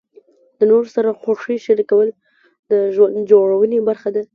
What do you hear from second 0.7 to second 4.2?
نورو سره خوښۍ شریکول د ژوند جوړونې برخه